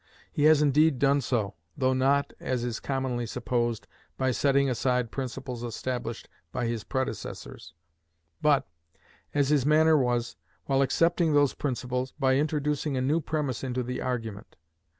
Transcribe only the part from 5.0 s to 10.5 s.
principles established by his predecessors, but, as his manner was,